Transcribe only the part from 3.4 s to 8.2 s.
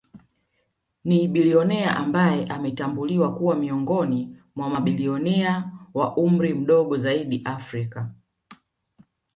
miongoni mwa mabilionea wa umri mdogo zaidi Afrika